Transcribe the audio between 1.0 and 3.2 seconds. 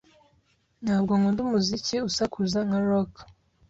nkunda umuziki usakuza, nka rock.